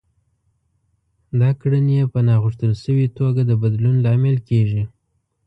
دا 1.39 1.49
کړنې 1.61 1.93
يې 1.99 2.05
په 2.13 2.19
ناغوښتل 2.27 2.71
شوې 2.83 3.07
توګه 3.17 3.41
د 3.45 3.51
بدلون 3.61 3.95
لامل 4.05 4.37
کېږي. 4.49 4.83